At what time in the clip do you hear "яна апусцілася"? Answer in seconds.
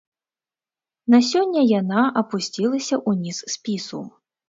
1.81-2.95